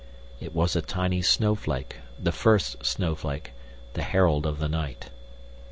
[0.39, 3.51] It was a tiny snowflake, the first snowflake,
[3.93, 5.11] the herald of the night.